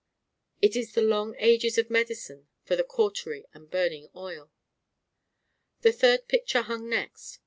[0.63, 4.51] It is the long Ages of Medicine for the cautery and burning oil.
[5.85, 7.37] A third picture hung next.